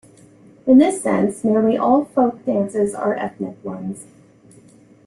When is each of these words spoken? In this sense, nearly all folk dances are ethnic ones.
In 0.65 0.79
this 0.79 1.03
sense, 1.03 1.43
nearly 1.43 1.77
all 1.77 2.05
folk 2.05 2.43
dances 2.43 2.95
are 2.95 3.13
ethnic 3.13 3.63
ones. 3.63 4.07